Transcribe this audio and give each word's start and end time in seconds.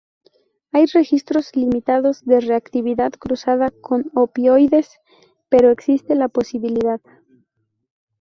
Hay 0.71 0.87
registros 0.87 1.55
limitados 1.55 2.25
de 2.25 2.39
reactividad 2.39 3.11
cruzada 3.11 3.69
con 3.69 4.09
opioides, 4.15 4.97
pero 5.47 5.69
existe 5.69 6.15
la 6.15 6.27
posibilidad. 6.27 6.99